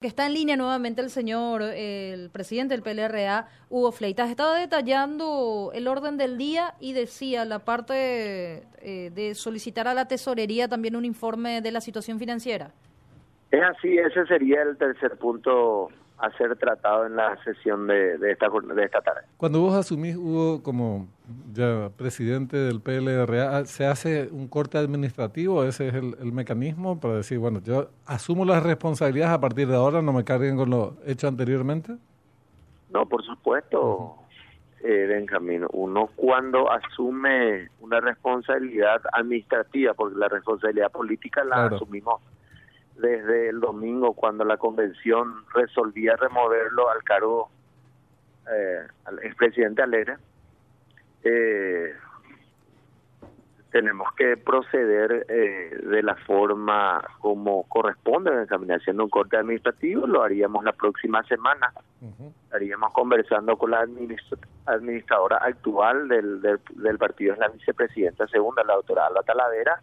[0.00, 4.30] que está en línea nuevamente el señor, el presidente del PLRA, Hugo Fleitas.
[4.30, 10.08] Estaba detallando el orden del día y decía la parte eh, de solicitar a la
[10.08, 12.70] tesorería también un informe de la situación financiera.
[13.50, 18.48] Es así, ese sería el tercer punto a ser tratado en la sesión de, esta,
[18.48, 19.22] de esta tarde.
[19.38, 21.08] Cuando vos asumís, Hugo, como
[21.52, 25.64] ya presidente del PLRA, ¿se hace un corte administrativo?
[25.64, 30.02] ¿Ese es el, mecanismo para decir, bueno, yo asumo las responsabilidades a partir de ahora,
[30.02, 31.96] no me carguen con lo hecho anteriormente?
[32.90, 34.16] No, por supuesto,
[34.82, 35.64] eh, Benjamín.
[35.72, 42.20] Uno cuando asume una responsabilidad administrativa, porque la responsabilidad política la asumimos
[43.00, 47.50] desde el domingo cuando la convención resolvía removerlo al cargo
[48.52, 50.18] eh, al expresidente Alera,
[51.22, 51.94] eh,
[53.70, 58.30] tenemos que proceder eh, de la forma como corresponde,
[58.74, 61.72] haciendo un corte administrativo, lo haríamos la próxima semana.
[62.44, 63.86] Estaríamos conversando con la
[64.66, 69.80] administradora actual del, del, del partido, es la vicepresidenta segunda, la doctora Alba Talavera,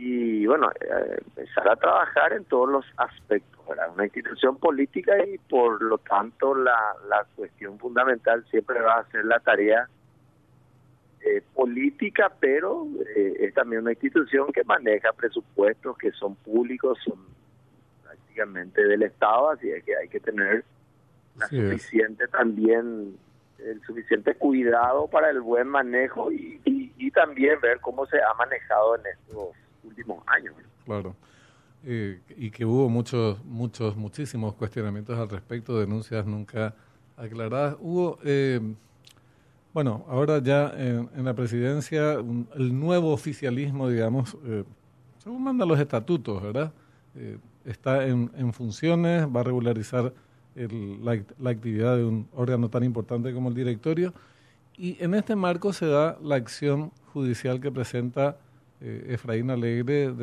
[0.00, 3.66] y bueno, eh, empezar a trabajar en todos los aspectos.
[3.68, 3.90] ¿verdad?
[3.92, 9.24] Una institución política y por lo tanto la, la cuestión fundamental siempre va a ser
[9.24, 9.88] la tarea
[11.20, 17.18] eh, política, pero eh, es también una institución que maneja presupuestos que son públicos, son
[18.04, 20.64] prácticamente del Estado, así que hay que tener
[21.36, 23.18] la suficiente también
[23.58, 28.94] el suficiente cuidado para el buen manejo y, y también ver cómo se ha manejado
[28.94, 30.54] en estos últimos años.
[30.84, 31.14] Claro.
[31.84, 36.74] Eh, y que hubo muchos, muchos, muchísimos cuestionamientos al respecto, denuncias nunca
[37.16, 37.76] aclaradas.
[37.80, 38.60] Hubo, eh,
[39.72, 44.64] bueno, ahora ya en, la presidencia, el nuevo oficialismo, digamos, eh,
[45.18, 46.72] según mandan los estatutos, ¿verdad?
[47.64, 50.12] está en, en, funciones, va a regularizar
[50.54, 54.14] la, la actividad de un órgano tan importante como el directorio.
[54.76, 58.38] Y en este marco se da la acción judicial que presenta
[58.80, 60.14] eh, Efraín Alegre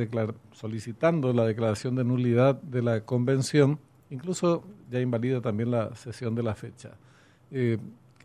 [0.54, 3.80] solicitando la declaración de nulidad de la convención,
[4.10, 6.92] incluso ya invalida también la sesión de la fecha.
[7.52, 7.78] Eh,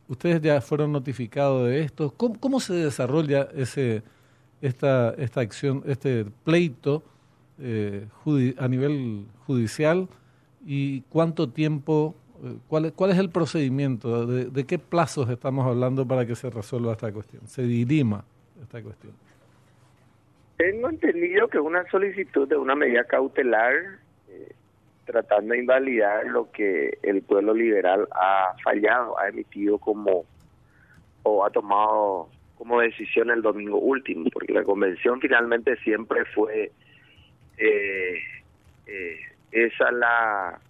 [0.07, 2.15] ¿Ustedes ya fueron notificados de esto?
[2.17, 4.03] ¿Cómo, se desarrolla ese,
[4.61, 7.03] esta, esta acción, este pleito
[7.59, 8.07] eh,
[8.59, 10.09] a nivel judicial
[10.65, 12.15] y cuánto tiempo,
[12.69, 16.93] cuál, cuál es el procedimiento, de, de qué plazos estamos hablando para que se resuelva
[16.93, 18.25] esta cuestión, se dirima
[18.63, 19.13] esta cuestión?
[20.61, 23.73] Tengo entendido que una solicitud de una medida cautelar
[24.29, 24.53] eh,
[25.07, 30.27] tratando de invalidar lo que el pueblo liberal ha fallado, ha emitido como
[31.23, 32.29] o ha tomado
[32.59, 36.71] como decisión el domingo último, porque la convención finalmente siempre fue
[37.57, 38.21] eh,
[38.87, 39.19] eh,
[39.53, 40.61] esa la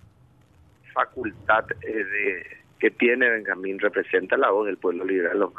[0.94, 2.46] facultad de,
[2.78, 5.52] que tiene Benjamín, representa la voz del pueblo liberal, los,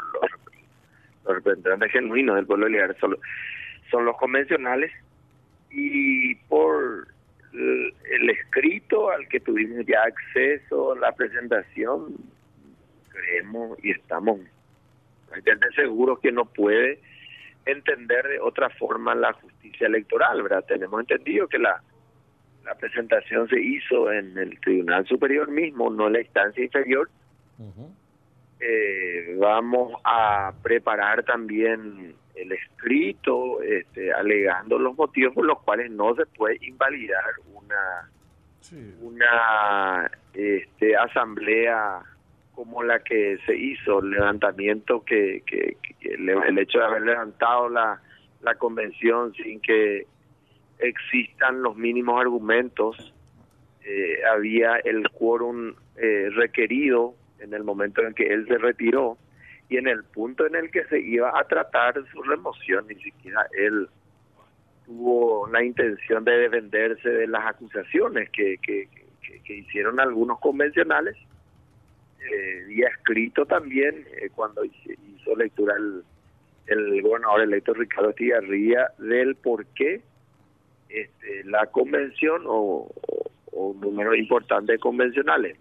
[1.25, 2.95] los representantes genuinos del pueblo liberal.
[2.97, 3.19] Solo,
[3.91, 4.91] son los convencionales
[5.69, 7.07] y por
[7.53, 12.15] el escrito al que tuvimos ya acceso, la presentación,
[13.09, 14.39] creemos y estamos
[15.75, 16.99] seguros que no puede
[17.65, 20.65] entender de otra forma la justicia electoral, ¿verdad?
[20.67, 21.81] Tenemos entendido que la,
[22.65, 27.09] la presentación se hizo en el Tribunal Superior mismo, no en la instancia inferior.
[28.59, 36.15] eh, vamos a preparar también el escrito este, alegando los motivos por los cuales no
[36.15, 38.09] se puede invalidar una
[39.01, 42.01] una este, asamblea
[42.53, 47.99] como la que se hizo, el levantamiento que, que, el, hecho de haber levantado la,
[48.41, 50.05] la convención sin que
[50.79, 53.13] existan los mínimos argumentos,
[53.83, 59.17] eh, había el quórum eh, requerido en el momento en que él se retiró
[59.71, 63.47] y en el punto en el que se iba a tratar su remoción, ni siquiera
[63.57, 63.87] él
[64.85, 68.89] tuvo la intención de defenderse de las acusaciones que, que,
[69.47, 71.15] hicieron algunos convencionales.
[72.19, 76.03] Eh, y escrito también eh, cuando hizo, lectura el,
[76.67, 80.01] el gobernador electo Ricardo Estigarría del por qué
[80.89, 82.91] este, la convención o,
[83.53, 85.57] o un número importante convencionales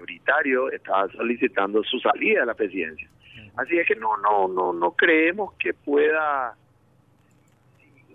[0.00, 3.08] mayoritario estaba solicitando su salida de la presidencia.
[3.56, 6.54] Así es que no no no no creemos que pueda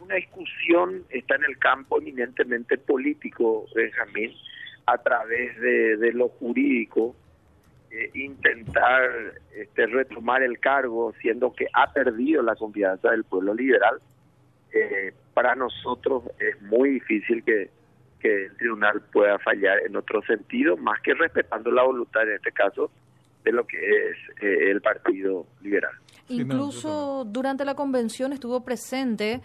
[0.01, 4.31] una discusión está en el campo eminentemente político, Benjamín,
[4.85, 7.15] a través de, lo jurídico,
[7.89, 13.99] eh, intentar este, retomar el cargo, siendo que ha perdido la confianza del pueblo liberal.
[14.71, 17.69] Eh, para nosotros es muy difícil que
[18.19, 22.51] que el tribunal pueda fallar en otro sentido, más que respetando la voluntad, en este
[22.51, 22.91] caso,
[23.43, 25.93] de lo que es eh, el Partido Liberal.
[26.29, 29.41] Incluso durante la convención estuvo presente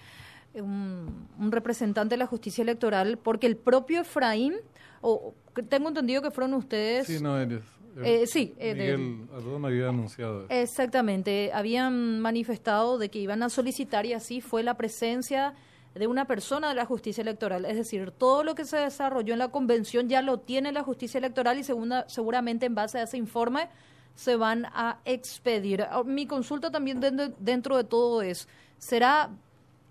[0.55, 4.55] un, representante de la justicia electoral, porque el propio Efraín,
[5.03, 5.35] o
[5.69, 7.07] tengo entendido que fueron ustedes...
[7.07, 7.63] Sí, no, eres.
[8.03, 10.47] Eh, sí, eh, Miguel había anunciado.
[10.49, 15.55] Exactamente, habían manifestado de que iban a solicitar y así fue la presencia
[15.95, 17.65] de una persona de la justicia electoral.
[17.65, 21.19] Es decir, todo lo que se desarrolló en la convención ya lo tiene la justicia
[21.19, 23.69] electoral y segunda, seguramente en base a ese informe
[24.15, 25.83] se van a expedir.
[25.83, 27.01] Ah, mi consulta también
[27.39, 28.49] dentro de todo es,
[28.79, 29.31] ¿será,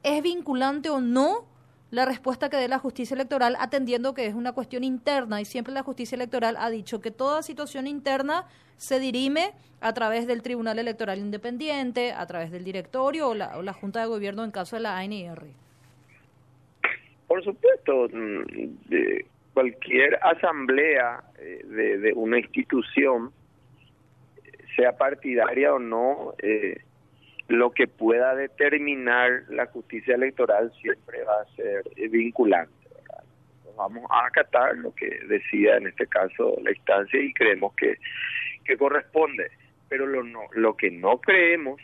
[0.04, 1.46] es vinculante o no
[1.92, 5.74] la respuesta que dé la justicia electoral, atendiendo que es una cuestión interna y siempre
[5.74, 8.46] la justicia electoral ha dicho que toda situación interna
[8.78, 13.64] se dirime a través del Tribunal Electoral Independiente, a través del directorio o la, o
[13.64, 15.69] la Junta de Gobierno en caso de la ANR.
[17.30, 18.44] Por supuesto, mm,
[19.54, 23.32] cualquier asamblea eh, de, de una institución,
[24.76, 26.82] sea partidaria o no, eh,
[27.48, 32.74] lo que pueda determinar la justicia electoral siempre va a ser vinculante.
[33.78, 37.98] Vamos a acatar lo que decida en este caso la instancia y creemos que,
[38.66, 39.52] que corresponde.
[39.88, 41.80] Pero lo, no, lo que no creemos,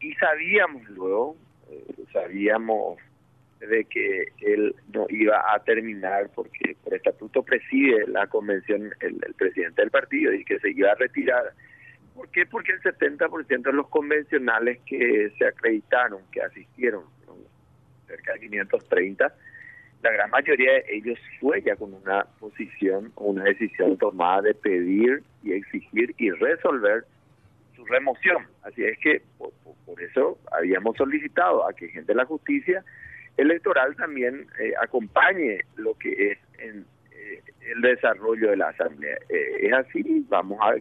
[0.00, 1.36] y, sabíamos luego,
[1.70, 2.98] eh, sabíamos
[3.60, 9.82] de que él no iba a terminar porque por estatuto preside la convención el, presidente
[9.82, 11.52] del partido y que se iba a retirar
[12.14, 12.46] ¿Por qué?
[12.46, 17.04] Porque el 70% de los convencionales que se acreditaron, que asistieron,
[18.06, 19.34] cerca de 530,
[20.02, 24.54] la gran mayoría de ellos fue ya con una posición o una decisión tomada de
[24.54, 27.04] pedir y exigir y resolver
[27.74, 28.46] su remoción.
[28.62, 29.52] Así es que por,
[30.00, 32.84] eso habíamos solicitado a que gente de la justicia
[33.36, 37.42] electoral también eh, acompañe lo que es en, eh,
[37.72, 39.16] el desarrollo de la asamblea.
[39.28, 40.74] Eh, es así, vamos a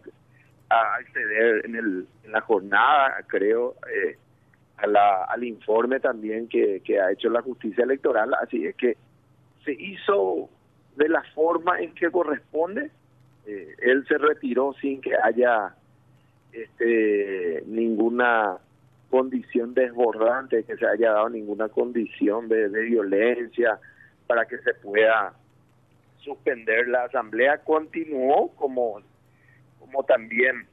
[0.68, 4.18] a acceder en, el, en la jornada, creo, eh,
[4.78, 8.34] a la, al informe también que, que ha hecho la justicia electoral.
[8.42, 8.98] Así es que
[9.64, 10.50] se hizo
[10.96, 12.90] de la forma en que corresponde.
[13.46, 15.76] Él se retiró sin que haya
[16.52, 18.58] este, ninguna
[19.16, 23.80] condición desbordante, que se haya dado ninguna condición de, violencia
[24.28, 25.34] para que se pueda
[26.18, 27.60] suspender la asamblea.
[27.60, 29.02] Continuó como
[29.80, 30.68] como también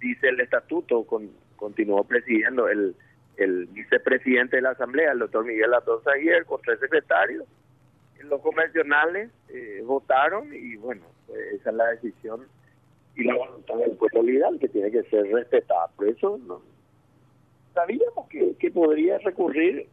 [0.00, 2.94] dice el estatuto, con, continuó presidiendo el,
[3.36, 7.44] el vicepresidente de la Asamblea, el doctor Miguel Atosa Aguirre, con tres secretarios.
[8.20, 12.46] Los convencionales eh, votaron y bueno, pues esa es la decisión
[13.16, 15.88] y la voluntad del pueblo legal que tiene que ser respetada.
[15.96, 16.62] Por eso no,
[17.76, 19.86] sabíamos que, podría recurrir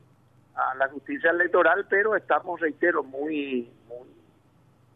[0.55, 4.07] a la justicia electoral, pero estamos, reitero, muy, muy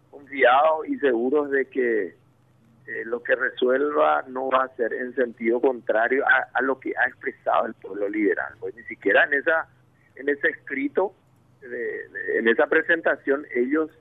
[0.09, 5.59] confiados y seguros de que eh, lo que resuelva no va a ser en sentido
[5.59, 8.53] contrario a, lo que ha expresado el pueblo liberal.
[8.59, 9.67] Pues ni siquiera en esa
[10.15, 11.13] en ese escrito,
[11.61, 13.91] en esa presentación, ellos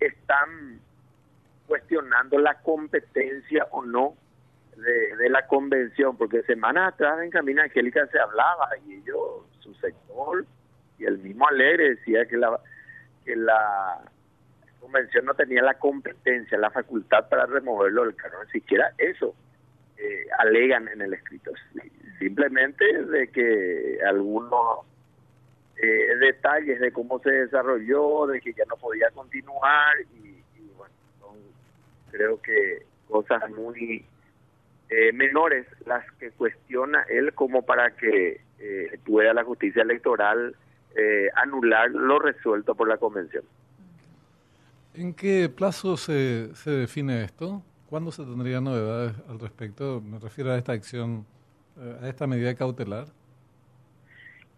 [0.00, 0.80] están
[1.66, 4.14] cuestionando la competencia o no
[4.76, 10.44] de, la convención, porque semanas atrás en Camina Angélica se hablaba y ellos, su sector
[10.98, 12.60] y el mismo Alegre decía que la
[13.24, 14.00] que la
[14.80, 19.34] convención no tenía la competencia, la facultad para removerlo del cargo, ni siquiera eso
[19.98, 21.50] eh, alegan en el escrito.
[22.20, 24.86] Simplemente de que algunos
[25.76, 30.42] eh, detalles de cómo se desarrolló, de que ya no podía continuar y,
[30.76, 31.36] bueno, son
[32.10, 34.04] creo que cosas muy
[34.90, 38.40] eh, menores las que cuestiona él como para que
[39.04, 40.56] pueda la justicia electoral
[41.34, 43.44] anular lo resuelto por la convención.
[44.94, 47.62] ¿En qué plazo se, se define esto?
[47.88, 50.00] ¿Cuándo se tendrían novedades al respecto?
[50.00, 51.24] Me refiero a esta acción,
[51.78, 53.06] eh, a esta medida cautelar.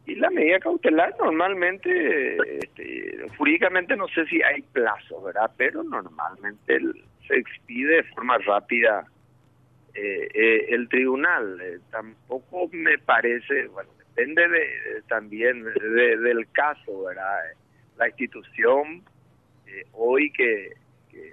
[0.06, 5.50] Y la medida cautelar normalmente, este, jurídicamente no sé si hay plazo, ¿verdad?
[5.58, 6.80] Pero normalmente
[7.26, 9.06] se expide de forma rápida
[9.94, 11.80] eh, eh, el tribunal.
[11.90, 17.40] tampoco me parece, bueno, depende de, también del caso, ¿verdad?
[17.96, 19.02] La institución
[19.70, 20.72] eh, hoy que,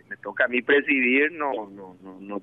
[0.10, 2.42] me toca a mí presidir no no no no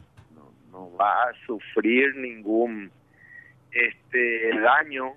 [0.71, 2.91] no, va a sufrir ningún
[3.73, 5.09] este daño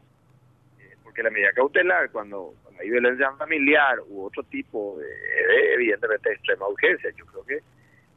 [0.79, 5.07] eh, porque la medida cautelar cuando, hay violencia familiar u otro tipo de,
[5.75, 7.59] evidentemente de extrema urgencia yo creo que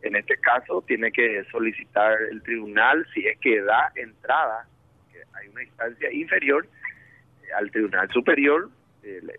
[0.02, 4.66] en este caso tiene que solicitar el tribunal si es que da entrada
[5.12, 6.66] que hay una instancia inferior
[7.42, 8.70] eh, al tribunal superior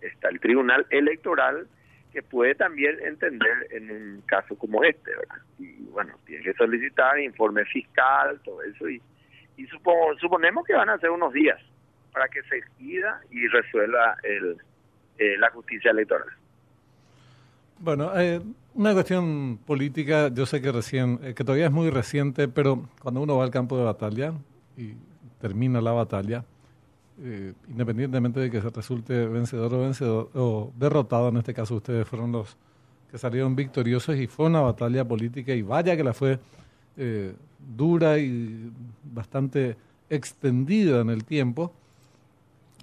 [0.01, 1.67] está el tribunal electoral
[2.11, 5.43] que puede también entender en un caso como este, ¿verdad?
[5.59, 9.01] Y bueno, tiene que solicitar informe fiscal, todo eso, y,
[9.57, 11.59] y supongo, suponemos que van a ser unos días
[12.11, 14.57] para que se expida y resuelva el,
[15.19, 16.29] eh, la justicia electoral.
[17.81, 18.41] Bueno, eh,
[18.74, 23.21] una cuestión política, yo sé que recién, eh, que todavía es muy reciente, pero cuando
[23.21, 24.33] uno va al campo de batalla
[24.77, 24.95] y
[25.39, 26.43] termina la batalla,
[27.21, 32.07] eh, independientemente de que se resulte vencedor o vencedor o derrotado, en este caso ustedes
[32.07, 32.57] fueron los
[33.09, 36.39] que salieron victoriosos y fue una batalla política y vaya que la fue
[36.98, 37.33] eh,
[37.75, 38.71] dura y
[39.03, 39.77] bastante
[40.09, 41.74] extendida en el tiempo.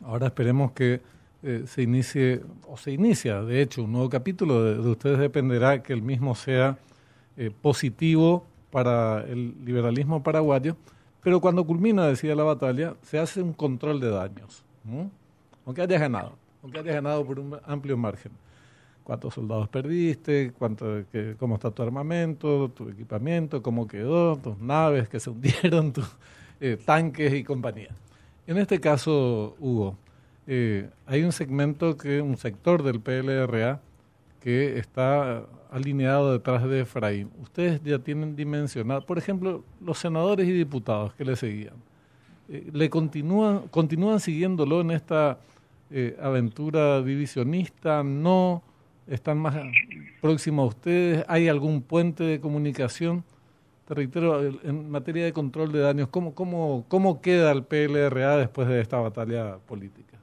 [0.04, 1.00] Ahora esperemos que
[1.46, 4.62] eh, se inicie, o se inicia, de hecho, un nuevo capítulo.
[4.62, 6.78] De, de ustedes dependerá que el mismo sea
[7.60, 10.74] positivo para el liberalismo paraguayo
[11.26, 14.62] pero cuando culmina, decía la batalla, se hace un control de daños.
[15.64, 18.30] Aunque hayas ganado, aunque hayas ganado por un amplio margen.
[19.02, 20.52] ¿Cuántos soldados perdiste?
[20.56, 21.02] Cuánto,
[21.36, 23.60] ¿Cómo está tu armamento, tu equipamiento?
[23.60, 24.36] ¿Cómo quedó?
[24.36, 26.08] Tus naves que se hundieron, tus
[26.60, 27.90] eh, tanques y compañía.
[28.46, 29.96] En este caso, Hugo,
[30.46, 33.80] eh, hay un segmento, que un sector del PLRA
[34.40, 37.30] que está alineado detrás de Efraín.
[37.42, 41.74] Ustedes ya tienen dimensionado, por ejemplo, los senadores y diputados que le seguían,
[42.48, 45.38] eh, le continúan, continúan siguiéndolo en esta
[45.90, 48.62] eh, aventura divisionista, no
[49.08, 49.56] están más
[50.20, 53.24] próximos a ustedes, hay algún puente de comunicación.
[53.86, 58.66] Te reitero, en materia de control de daños, ¿cómo, cómo, cómo queda el PLRA después
[58.66, 60.18] de esta batalla política?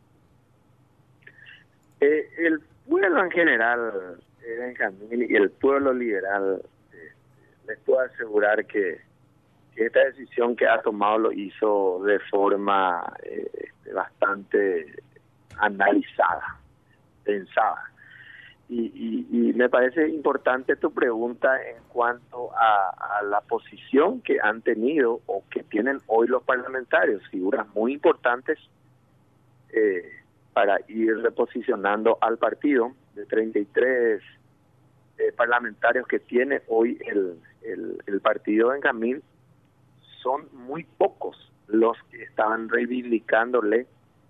[2.03, 4.17] Eh, el pueblo en general,
[5.09, 7.11] y el pueblo liberal, eh,
[7.65, 8.99] les puedo asegurar que,
[9.75, 14.85] esta decisión que ha tomado lo hizo de forma eh, este, bastante
[15.57, 16.59] analizada,
[17.23, 17.89] pensada.
[18.69, 24.61] Y, y, me parece importante tu pregunta en cuanto a, a, la posición que han
[24.61, 28.59] tenido o que tienen hoy los parlamentarios, figuras muy importantes
[29.73, 30.22] eh,
[30.53, 34.21] para ir reposicionando al partido de 33
[35.17, 39.23] eh, parlamentarios que tiene hoy el, el, partido de Benjamín,
[40.21, 43.87] son muy pocos los que estaban reivindicándole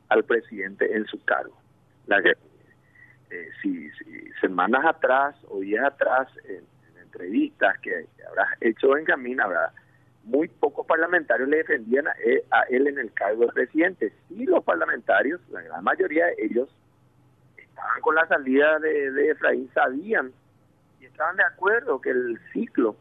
[0.09, 1.55] al presidente en su cargo.
[2.07, 3.89] La, eh, si,
[4.41, 6.63] semanas atrás o días atrás, en,
[7.01, 9.71] entrevistas que, habrá hecho Benjamín, habrá
[10.23, 14.13] muy pocos parlamentarios le defendían a él, en el cargo de presidente.
[14.29, 16.69] Sí, los parlamentarios, la gran mayoría de ellos,
[17.57, 20.31] estaban con la salida de, Efraín, sabían
[21.01, 22.95] y estaban de acuerdo que el ciclo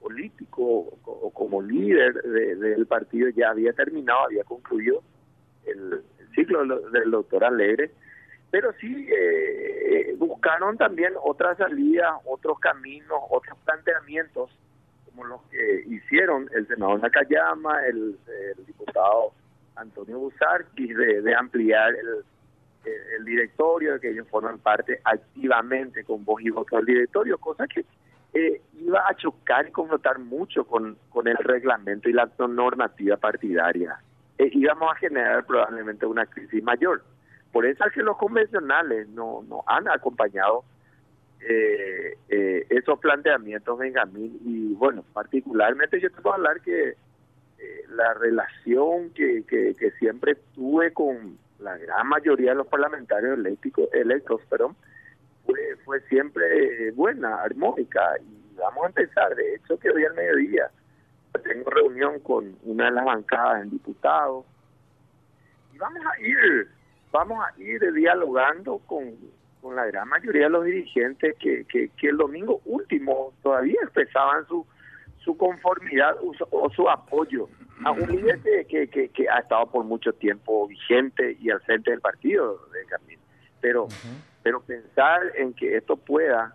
[0.00, 5.02] político o, como líder del partido ya había terminado, había concluido
[5.64, 6.02] el,
[6.34, 7.90] ciclo del doctor Alegre,
[8.52, 14.50] pero sí eh, buscaron también otras salidas, otros caminos, otros planteamientos
[15.10, 18.16] como los que hicieron el senador Nakayama, el,
[18.66, 19.32] diputado
[19.76, 22.24] Antonio Busarqui, de, de ampliar el,
[23.18, 27.66] el, directorio, de que ellos forman parte activamente con voz y voto del directorio, cosa
[27.66, 27.84] que
[28.32, 33.98] eh, iba a chocar y confrontar mucho con, con el reglamento y la normativa partidaria.
[34.38, 37.02] Eh, íbamos a generar probablemente una crisis mayor.
[37.52, 40.64] Por eso es que los convencionales no, no han acompañado
[41.42, 44.38] eh, eh, esos planteamientos, Benjamín.
[44.44, 50.92] Y bueno, particularmente yo te puedo hablar que eh, la relación que, que, siempre tuve
[50.92, 54.76] con la gran mayoría de los parlamentarios eléctricos, electos, perdón,
[55.44, 58.00] fue, fue siempre buena, armónica.
[58.20, 60.70] Y vamos a empezar, de hecho, que hoy al mediodía
[61.44, 64.44] tengo reunión con una de las bancadas en diputados
[65.72, 66.68] y vamos a ir
[67.12, 69.14] vamos a ir dialogando con
[69.60, 74.66] con la gran mayoría de los dirigentes que, que, el domingo último todavía expresaban su
[75.24, 76.16] su conformidad
[76.50, 77.46] o su, apoyo
[77.84, 82.00] a un líder que, que, ha estado por mucho tiempo vigente y al frente del
[82.00, 83.20] partido de camino.
[83.60, 83.88] Pero,
[84.42, 86.54] pero pensar en que esto pueda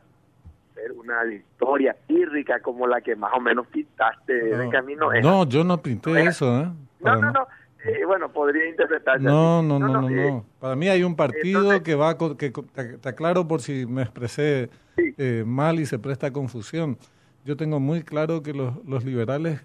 [0.73, 5.11] ser una victoria pírrica como la que más o menos pintaste de camino.
[5.21, 6.67] No, yo no pinté eso, ¿eh?
[7.01, 7.47] no, no, no
[8.07, 11.95] bueno, podría interpretarse no, No, no, no, no, eh, Para mí hay un partido que
[11.95, 16.97] va, que te, aclaro por si me expresé eh, mal y se presta confusión.
[17.43, 19.61] Yo tengo muy claro que los, los liberales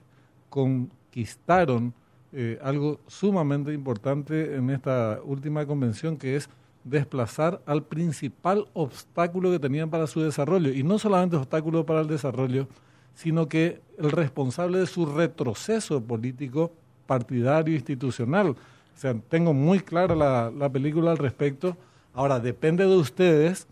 [0.48, 1.94] conquistaron
[2.32, 6.48] eh, algo sumamente importante en esta última convención, que es
[6.84, 10.70] desplazar al principal obstáculo que tenían para su desarrollo.
[10.70, 12.68] Y no solamente obstáculo para el desarrollo,
[13.14, 16.72] sino que el responsable de su retroceso político
[17.10, 18.50] partidario institucional.
[18.50, 21.76] O sea, tengo muy clara la, la película al respecto.
[22.14, 23.66] Ahora, depende de ustedes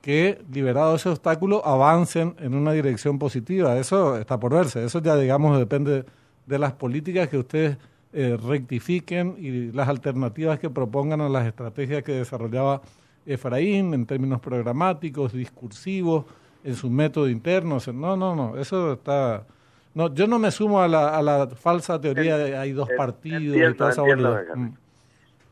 [0.00, 3.76] que, liberado ese obstáculo, avancen en una dirección positiva.
[3.78, 4.84] Eso está por verse.
[4.84, 6.04] Eso ya, digamos, depende
[6.46, 7.78] de las políticas que ustedes
[8.12, 12.80] eh, rectifiquen y las alternativas que propongan a las estrategias que desarrollaba
[13.26, 16.26] Efraín en términos programáticos, discursivos,
[16.62, 17.78] en su método interno.
[17.92, 19.44] No, no, no, eso está...
[19.94, 23.56] No, yo no me sumo a la, a la falsa teoría de hay dos partidos
[23.56, 24.76] y toda esa mm.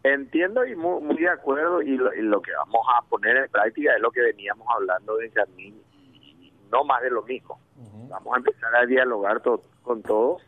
[0.02, 4.00] Entiendo y muy, muy, de acuerdo y lo, que vamos a poner en práctica es
[4.00, 5.75] lo que veníamos hablando de Carmín
[6.14, 7.61] y, no más de lo mismo.
[8.09, 10.42] Vamos a empezar a dialogar con todos,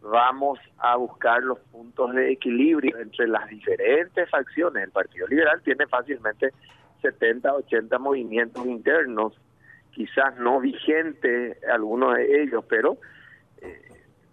[0.00, 4.84] vamos a buscar los puntos de equilibrio entre las diferentes facciones.
[4.84, 6.52] El Partido Liberal tiene fácilmente
[7.02, 9.34] 70, 80 movimientos internos,
[9.92, 12.96] quizás no vigentes algunos de ellos, pero
[13.60, 13.82] eh,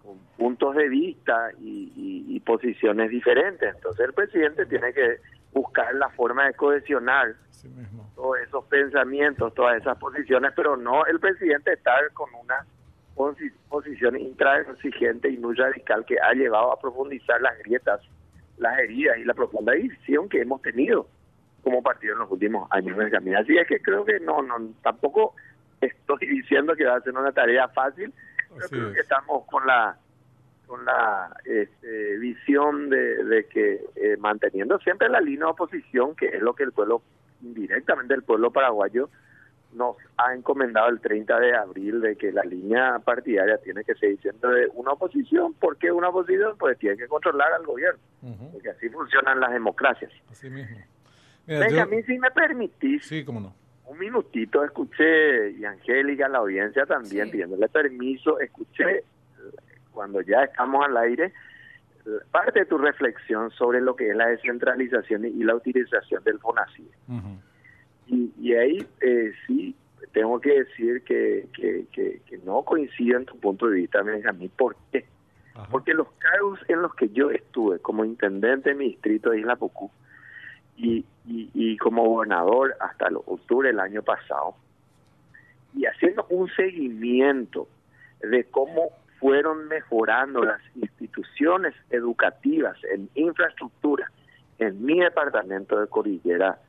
[0.01, 3.73] con puntos de vista y, posiciones diferentes.
[3.73, 5.17] Entonces el presidente tiene que
[5.53, 7.35] buscar la forma de cohesionar
[8.13, 12.65] todos esos pensamientos, todas esas posiciones, pero no el presidente estar con una
[13.69, 18.01] posición intransigente y muy radical que ha llevado a profundizar las grietas,
[18.57, 21.07] las heridas y la profunda división que hemos tenido
[21.63, 23.39] como partido en los últimos años en el camino.
[23.39, 25.33] Así es que creo que no, no, tampoco
[25.79, 28.13] estoy diciendo que va a ser una tarea fácil,
[28.69, 29.97] creo que estamos con la
[30.65, 36.41] con la este, visión de, que eh, manteniendo siempre la línea de oposición, que es
[36.41, 37.03] lo que el pueblo,
[37.43, 39.09] indirectamente el pueblo paraguayo,
[39.73, 44.19] nos ha encomendado el 30 de abril de que la línea partidaria tiene que seguir
[44.21, 45.53] siendo de una oposición.
[45.59, 46.57] porque una oposición?
[46.57, 47.99] Pues tiene que controlar al gobierno,
[48.51, 50.11] porque así funcionan las democracias.
[50.31, 50.77] Así mismo.
[51.45, 53.05] Venga, a mí si me permitís.
[53.05, 53.62] Sí, cómo no
[53.93, 59.03] un minutito escuché, y Angélica, la audiencia también, pidiéndole permiso, escuché
[59.91, 61.31] cuando ya estamos al aire
[62.31, 66.83] parte de tu reflexión sobre lo que es la descentralización y la utilización del FONACIE.
[68.07, 69.75] y, ahí eh, sí
[70.11, 74.51] tengo que decir que, que, que, no coincido en tu punto de vista, Benjamín.
[74.57, 75.05] ¿Por qué?
[75.71, 79.55] Porque los cargos en los que yo estuve como intendente de mi distrito de Isla
[79.55, 79.89] Pocú,
[80.77, 84.55] y, y, como gobernador hasta el octubre del año pasado
[85.75, 87.67] y haciendo un seguimiento
[88.21, 94.11] de cómo fueron mejorando las instituciones educativas en infraestructura
[94.59, 96.59] en mi departamento de Cordillera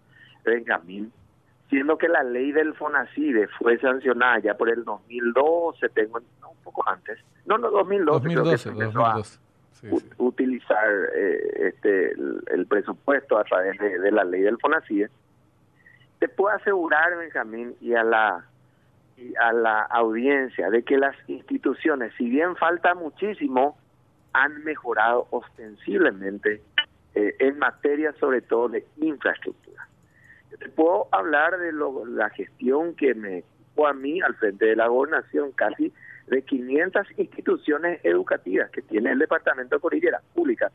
[0.45, 1.13] Benjamín,
[1.69, 6.89] siendo que la ley del FONACIDE fue sancionada ya por el 2012, tengo un poco
[6.89, 9.44] antes, no, no, 2012, 2012, 2012
[10.19, 15.09] utilizar eh, este el, presupuesto a través de, la ley del FONACIE,
[16.19, 18.45] te puedo asegurar, Benjamín, y a la
[19.17, 23.79] y a la audiencia de que las instituciones, si bien falta muchísimo,
[24.33, 26.61] han mejorado ostensiblemente
[27.15, 29.89] eh, en materia sobre todo de infraestructura.
[30.51, 34.67] Yo te puedo hablar de lo, la gestión que me ocupó a mí al frente
[34.67, 35.93] de la gobernación, casi
[36.27, 40.71] de 500 instituciones educativas que tiene el Departamento de Cordillera Pública,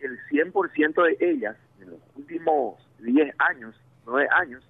[0.00, 3.74] el 100% de ellas en los últimos 10 años,
[4.06, 4.62] 9 años,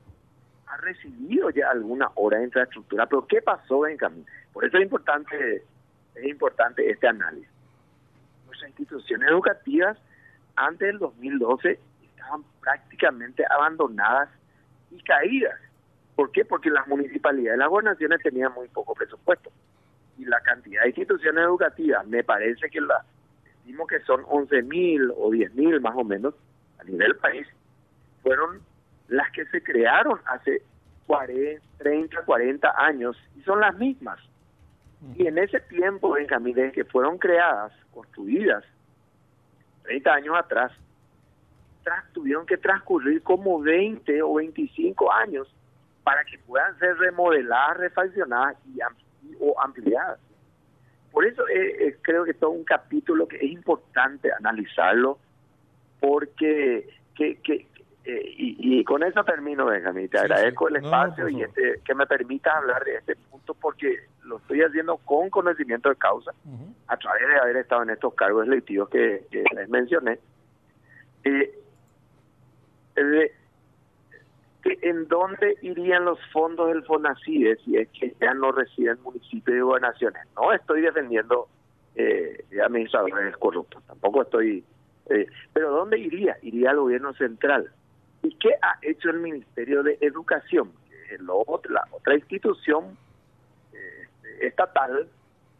[0.66, 3.06] ha recibido ya alguna hora de infraestructura.
[3.06, 4.26] Pero ¿qué pasó en camino?
[4.52, 5.64] Por eso es importante,
[6.14, 7.48] es importante este análisis.
[8.46, 9.98] Nuestras instituciones educativas
[10.56, 14.28] antes del 2012 estaban prácticamente abandonadas
[14.90, 15.58] y caídas.
[16.22, 16.44] ¿Por qué?
[16.44, 19.50] Porque las municipalidades, las gobernaciones tenían muy poco presupuesto.
[20.16, 23.04] Y la cantidad de instituciones educativas, me parece que la,
[23.44, 26.32] estimo que son 11.000 o 10.000 más o menos
[26.78, 27.44] a nivel país,
[28.22, 28.60] fueron
[29.08, 30.62] las que se crearon hace
[31.08, 34.20] 40, 30, 40 años y son las mismas.
[35.16, 38.62] Y en ese tiempo, Benjamín, desde que fueron creadas, construidas,
[39.82, 40.70] 30 años atrás,
[42.12, 45.52] tuvieron que transcurrir como 20 o 25 años
[46.04, 48.80] para que puedan ser remodeladas, refaccionadas y,
[49.40, 50.18] o ampliadas.
[51.10, 55.18] Por eso eh, eh, creo que todo un capítulo que es importante analizarlo,
[56.00, 57.66] porque que, que
[58.04, 60.08] eh, y, con eso termino, Benjamín.
[60.08, 64.38] Te agradezco el espacio y este, que me permita hablar de este punto porque lo
[64.38, 66.32] estoy haciendo con conocimiento de causa,
[66.88, 70.18] a través de haber estado en estos cargos electivos que, les mencioné.
[71.24, 71.54] Eh,
[74.64, 79.60] en dónde irían los fondos del FONACIDE si es que ya no reciben municipios y
[79.60, 80.22] gobernaciones.
[80.36, 81.48] No estoy defendiendo
[81.94, 84.64] eh, administradores corruptos, tampoco estoy...
[85.06, 86.36] Eh, pero ¿dónde iría?
[86.42, 87.70] Iría al gobierno central.
[88.22, 90.70] ¿Y qué ha hecho el Ministerio de Educación?
[90.88, 92.96] Que es lo, la otra institución
[93.72, 94.06] eh,
[94.40, 95.08] estatal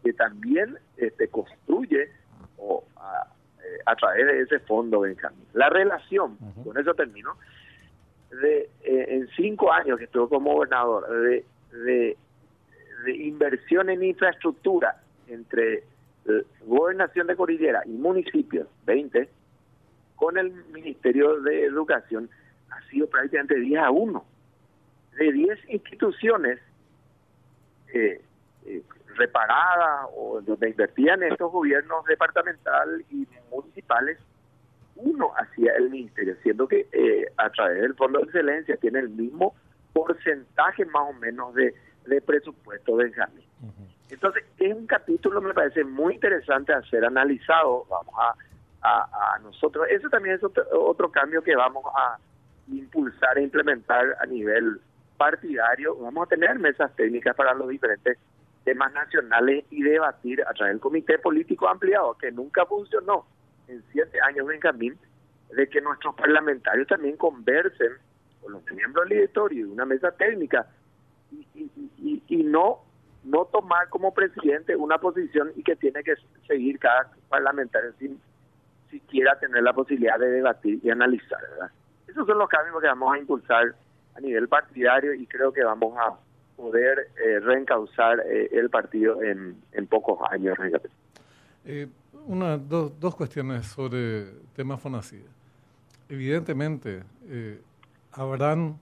[0.05, 2.09] que también este, construye
[2.57, 3.27] o a,
[3.65, 5.45] eh, a, través de ese fondo, Benjamín.
[5.55, 7.37] La relación, con eso termino,
[8.31, 11.45] de eh, en cinco años que estuvo como gobernador de,
[11.85, 12.17] de,
[13.17, 15.83] inversión en infraestructura entre eh,
[16.65, 19.29] gobernación de Cordillera y municipios, 20,
[20.17, 22.31] con el Ministerio de Educación,
[22.71, 24.25] ha sido prácticamente 10 a 1.
[25.19, 26.59] De 10 instituciones
[27.93, 28.23] eh,
[28.65, 28.83] eh,
[29.17, 34.19] reparadas o donde invertían estos gobiernos departamental y municipales,
[34.97, 39.09] uno hacía el ministerio, siendo que eh, a través del Fondo de Excelencia tiene el
[39.11, 39.55] mismo
[39.93, 41.75] porcentaje más o menos de,
[42.27, 43.47] presupuesto de Benjamín.
[44.11, 47.87] Entonces, es un capítulo, me parece muy interesante a ser analizado.
[47.89, 52.19] Vamos a, a, nosotros, eso también es otro, otro cambio que vamos a
[52.69, 54.81] impulsar e implementar a nivel
[55.17, 55.97] partidario.
[55.97, 58.19] Vamos a tener mesas técnicas para los diferentes
[58.65, 63.25] temas nacionales y debatir a través del comité político ampliado, que nunca funcionó
[63.73, 64.97] en siete años, Benjamín,
[65.51, 67.93] de que nuestros parlamentarios también conversen
[68.41, 70.67] con los miembros del directorio de una mesa técnica
[71.55, 72.81] y, y, no
[73.25, 76.15] no tomar como presidente una posición y que tiene que
[76.47, 78.21] seguir cada parlamentario sin
[78.91, 81.71] siquiera tener la posibilidad de debatir y analizar, ¿verdad?
[82.09, 83.75] Esos son los cambios que vamos a impulsar
[84.15, 86.19] a nivel partidario y creo que vamos a
[86.57, 90.59] poder eh, reencauzar eh, el partido en, en pocos años.
[91.65, 91.89] Eh,
[92.27, 95.27] una, dos, dos cuestiones sobre tema FONACIDE.
[96.09, 97.61] Evidentemente, eh,
[98.13, 98.79] habrán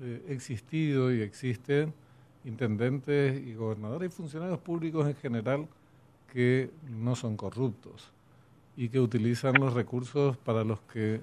[0.00, 1.92] eh, existido y existen
[2.44, 5.68] intendentes y gobernadores y funcionarios públicos en general
[6.32, 8.10] que no son corruptos
[8.76, 11.20] y que utilizan los recursos para los que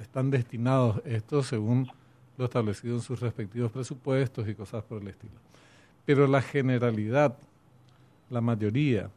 [0.00, 1.88] están destinados estos según
[2.36, 5.34] lo establecido en sus respectivos presupuestos y cosas por el estilo.
[6.04, 7.38] Pero la generalidad,
[8.30, 9.10] la mayoría,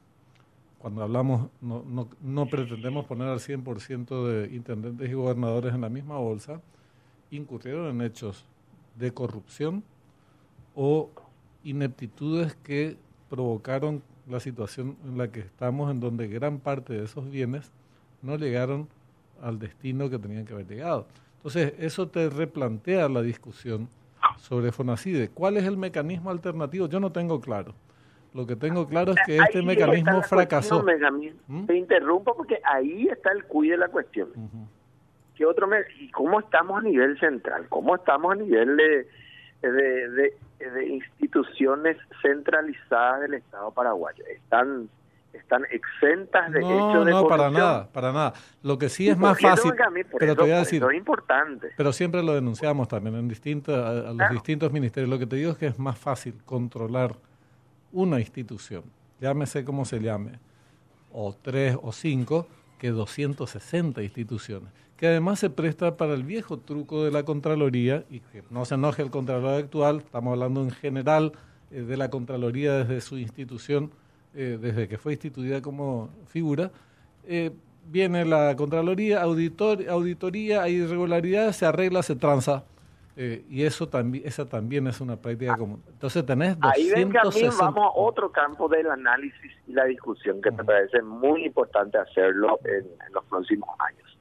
[0.80, 5.90] cuando hablamos, no, no, no pretendemos poner al 100% de intendentes y gobernadores en la
[5.90, 6.62] misma bolsa,
[7.32, 8.46] incurrieron en hechos
[8.96, 9.84] de corrupción
[10.76, 11.10] o
[11.64, 12.98] ineptitudes que
[13.30, 17.72] provocaron la situación en la que estamos, en donde gran parte de esos bienes
[18.22, 18.88] no llegaron
[19.42, 21.08] al destino que tenían que haber llegado.
[21.38, 23.90] Entonces, eso te replantea la discusión
[24.38, 25.30] sobre Fonacide.
[25.30, 26.88] ¿Cuál es el mecanismo alternativo?
[26.88, 27.74] Yo no tengo claro.
[28.38, 30.86] Lo que tengo claro es que este mecanismo fracasó.
[31.48, 31.66] ¿Mm?
[31.66, 34.30] Te interrumpo porque ahí está el cuide de la cuestión.
[35.34, 35.68] ¿Qué otro
[36.00, 37.66] ¿Y cómo estamos a nivel central?
[37.68, 39.08] ¿Cómo estamos a nivel de,
[39.64, 44.24] de, de instituciones centralizadas del Estado paraguayo?
[44.28, 44.88] ¿Están
[45.34, 48.34] están exentas de no, hecho de no, para nada, para nada.
[48.64, 49.72] Lo que sí es más fácil,
[50.18, 51.70] pero te voy a decir, es importante.
[51.76, 55.10] Pero siempre lo denunciamos también en distintos, a, los distintos ministerios.
[55.10, 57.16] Lo que te digo es que es más fácil controlar
[57.92, 58.84] una institución,
[59.20, 60.40] llámese como se llame,
[61.12, 62.48] o tres o cinco,
[62.78, 68.20] que 260 instituciones, que además se presta para el viejo truco de la Contraloría, y
[68.20, 71.34] que no se enoje el Contralor actual, estamos hablando en general
[71.72, 73.92] eh, de la Contraloría desde su institución
[74.40, 76.72] eh, desde que fue instituida como figura,
[77.26, 77.50] eh,
[77.90, 82.64] viene la Contraloría, auditor, auditoría, hay irregularidades, se arregla, se tranza.
[83.18, 85.84] Eh, y eso también, esa también es una práctica común.
[85.90, 87.20] Entonces tenés 260...
[87.30, 91.98] Ahí vamos a otro campo del análisis y la discusión que me parece muy importante
[91.98, 94.18] hacerlo en, los próximos años.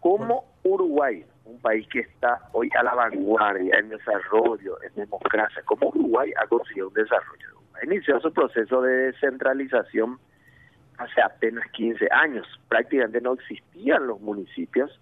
[0.00, 5.88] Como Uruguay, un país que está hoy a la vanguardia en desarrollo, en democracia, como
[5.88, 10.18] Uruguay ha conseguido un desarrollo inició su proceso de descentralización
[10.96, 12.46] hace apenas 15 años.
[12.68, 15.00] Prácticamente no existían los municipios.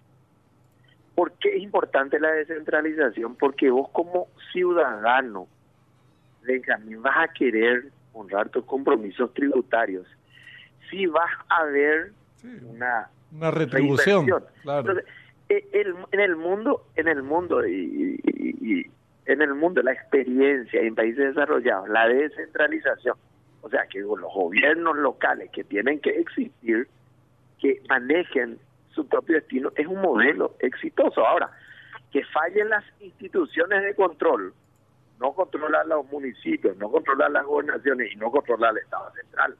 [1.17, 3.35] ¿Por qué es importante la descentralización?
[3.37, 5.47] Porque vos como ciudadano,
[6.43, 10.05] Benjamín, vas a querer honrar tus compromisos tributarios.
[10.91, 12.11] Si vas a ver
[12.69, 14.27] una, una retribución.
[14.61, 14.99] Claro.
[15.49, 15.67] Eh,
[16.11, 18.21] en el mundo, en el mundo y,
[19.25, 23.17] en el mundo la experiencia en países desarrollados, la descentralización,
[23.61, 26.87] o sea que los gobiernos locales que tienen que existir,
[27.59, 28.59] que manejen
[28.97, 31.25] su propio destino, es un modelo exitoso.
[31.25, 31.49] Ahora,
[32.11, 34.53] que fallen las instituciones de control,
[35.19, 39.55] no controlar los municipios, no controlar las gobernaciones y no controlar el Estado central.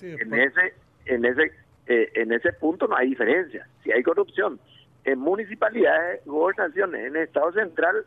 [0.00, 0.74] en ese,
[1.06, 1.52] en ese,
[1.86, 3.66] eh, en ese punto no hay diferencia.
[3.82, 4.60] Si hay corrupción
[5.04, 8.04] en municipalidades, gobernaciones, en el Estado central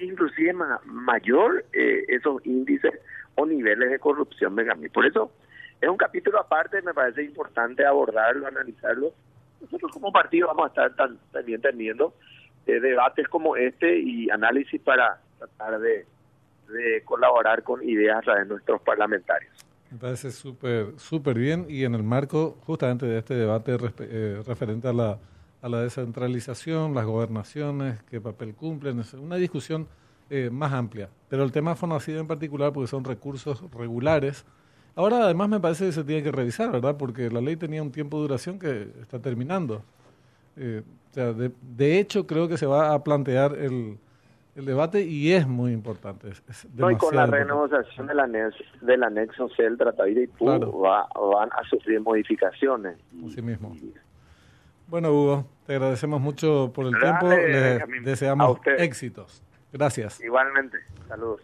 [0.00, 2.92] inclusive mayor eh, esos índices
[3.34, 5.32] o niveles de corrupción de Por eso
[5.82, 9.12] es un capítulo aparte, me parece importante abordarlo, analizarlo.
[9.60, 12.14] Nosotros como partido vamos a estar también teniendo
[12.66, 16.06] eh, debates como este y análisis para tratar de,
[17.04, 19.52] colaborar con ideas de nuestros parlamentarios.
[19.90, 24.88] Me parece súper súper bien y en el marco justamente de este debate eh, referente
[24.88, 25.18] a la
[25.62, 29.86] a la descentralización, las gobernaciones, qué papel cumplen, es una discusión
[30.28, 31.08] eh, más amplia.
[31.28, 34.44] Pero el tema Fonacid en particular, porque son recursos regulares,
[34.94, 36.96] ahora además me parece que se tiene que revisar, ¿verdad?
[36.96, 39.82] Porque la ley tenía un tiempo de duración que está terminando.
[40.56, 43.98] Eh, o sea, de, de hecho creo que se va a plantear el
[44.54, 46.28] el debate y es muy importante.
[46.74, 51.48] no, y con la renegociación del anexo, del anexo C del Tratado de Ipú van
[51.52, 52.98] a sufrir modificaciones.
[53.26, 53.74] Así mismo.
[54.88, 57.28] Bueno, Hugo, te agradecemos mucho por el tiempo.
[57.30, 59.42] Les deseamos éxitos.
[59.72, 60.20] Gracias.
[60.20, 60.78] Igualmente.
[61.08, 61.40] Saludos.